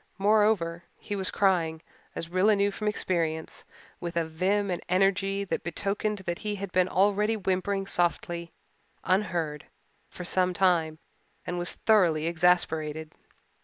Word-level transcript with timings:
Moreover, 0.17 0.83
he 0.97 1.15
was 1.15 1.29
crying, 1.29 1.79
as 2.15 2.27
Rilla 2.27 2.55
knew 2.55 2.71
from 2.71 2.87
experience, 2.87 3.63
with 3.99 4.17
a 4.17 4.25
vim 4.25 4.71
and 4.71 4.81
energy 4.89 5.43
that 5.43 5.61
betokened 5.61 6.17
that 6.25 6.39
he 6.39 6.55
had 6.55 6.71
been 6.71 6.87
already 6.89 7.35
whimpering 7.37 7.85
softly 7.85 8.51
unheard 9.03 9.67
for 10.09 10.23
some 10.25 10.55
time 10.55 10.97
and 11.45 11.59
was 11.59 11.73
thoroughly 11.75 12.25
exasperated. 12.25 13.13